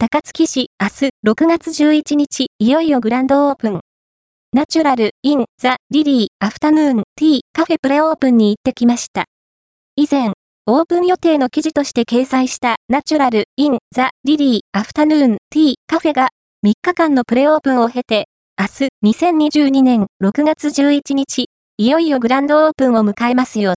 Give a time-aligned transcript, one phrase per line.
[0.00, 3.80] 高槻市明日6月11日いよいよグランドオープン。
[4.52, 9.24] Natural in the lily Afternoon Tea cafe プレオープンに行ってきました。
[9.96, 10.34] 以前、
[10.66, 16.28] オープン予定の記事として掲載した Natural in the lily Afternoon Tea cafe が
[16.64, 18.26] 3日間のプレオープンを経て、
[18.56, 18.66] 明
[19.02, 21.46] 日2022年6月11日、
[21.76, 23.74] いよいよグランドオープンを迎えますよ。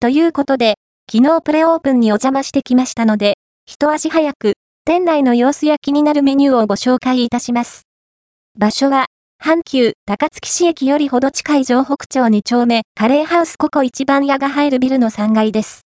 [0.00, 0.76] ということで、
[1.12, 3.34] 昨日プレオープンにお邪魔してきましたので、
[3.66, 4.54] 一足早く
[4.84, 7.82] 店内の様子や気になるメニューをご紹介いたします。
[8.58, 9.06] 場所は、
[9.40, 15.82] 阪急高槻市駅よりほど近い城北町2丁目カレーハウスココ一番屋が入るビルの3階です。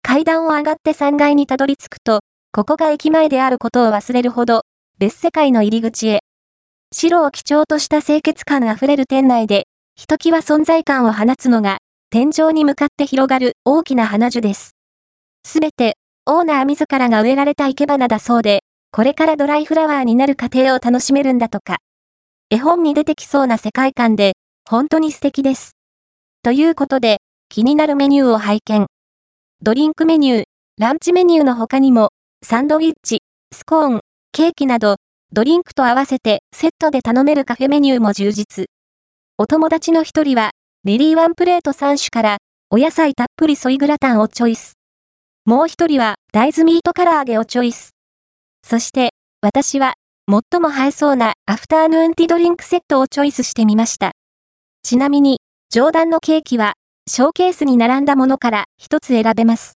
[0.00, 2.20] 階段を上がって3階にたどり着くと、
[2.52, 4.62] ここが駅前であることを忘れるほど、
[4.98, 6.20] 別世界の入り口へ。
[6.90, 14.70] 白を基調とした清潔感あふれる店内で、ひときわ存在感を放つのが、天井に向かって広がる大きな花樹です。
[15.44, 18.62] すべてオーナー自らが植えられた生け花だそうで、
[18.92, 21.78] これからドライフラワーになる過程を楽しめるんだとか。
[22.48, 24.34] 絵本に出てきそうな世界観で、
[24.68, 25.72] 本当に素敵です。
[26.44, 28.86] ということで、気になるメニューを拝見。
[29.62, 30.44] ドリンクメニュー、
[30.78, 32.10] ランチメニューの他にも、
[32.44, 34.96] サンドウィッチ、スコーン、ケーキなど、
[35.32, 38.66] ドリンクと合わせてセットで頼めるカフェメニューも充実。
[39.38, 40.52] お友達の一人は、
[40.84, 42.36] リリーワンプレート3種から、
[42.70, 44.74] お野菜たっぷりソイグラタンをチョイス。
[45.44, 47.96] もう一人は大豆ミート唐揚げをチョイス。
[48.64, 49.94] そして、私は、
[50.30, 54.12] 最も映えそうなアフターヌーンティドリンクセットをチョイスしてみました。
[54.84, 56.74] ちなみに、上段のケーキは、
[57.10, 59.72] ショーケースに並んだものから一つ選べます。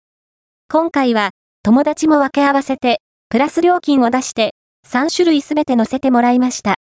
[0.70, 1.32] 今回は、
[1.64, 3.00] 友達も分け合わせて、
[3.30, 4.54] プラス料金を出して、
[4.88, 6.76] 3種類すべて乗せてもらいました。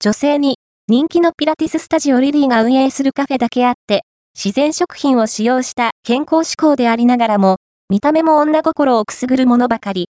[0.00, 0.56] 女性に、
[0.88, 4.02] 人気のピラティススタジオ lily が運営するカフェだけあって、
[4.34, 7.58] 自然食品を使用した健康志向でありながらも、
[7.90, 10.10] 見た目も女心をくすぐるものばかり。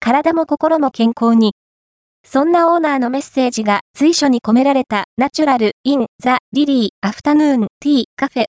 [0.00, 1.52] 体も心も健康に。
[2.24, 8.44] そんなオーナーのメッセージが随所に込められた Natural in the lily Afternoon Tea cafe。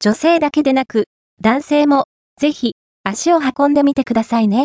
[0.00, 1.04] 女性だけでなく
[1.40, 2.06] 男性も
[2.36, 2.72] ぜひ
[3.04, 4.62] 足を運んでみてくださいね。